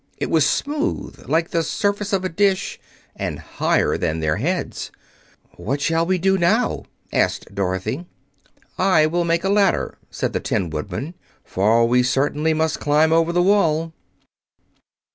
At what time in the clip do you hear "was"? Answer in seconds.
0.31-0.49